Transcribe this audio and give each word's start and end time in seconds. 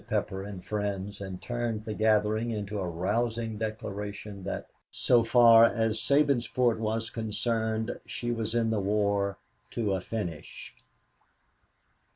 Pepper 0.09 0.41
and 0.41 0.65
friends 0.65 1.21
and 1.21 1.39
turned 1.43 1.85
the 1.85 1.93
gathering 1.93 2.49
into 2.49 2.79
a 2.79 2.87
rousing 2.89 3.59
declaration 3.59 4.43
that, 4.45 4.65
so 4.89 5.21
far 5.23 5.63
as 5.63 5.99
Sabinsport 6.01 6.79
was 6.79 7.11
concerned, 7.11 7.99
she 8.07 8.31
was 8.31 8.55
in 8.55 8.71
the 8.71 8.79
war 8.79 9.37
to 9.69 9.93
a 9.93 10.01
finish. 10.01 10.73